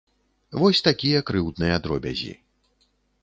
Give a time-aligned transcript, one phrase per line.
[0.61, 2.33] Вось такія крыўдныя дробязі.